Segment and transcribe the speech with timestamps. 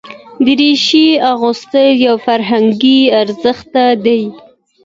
[0.45, 3.73] دریشي اغوستل یو فرهنګي ارزښت
[4.05, 4.21] دی.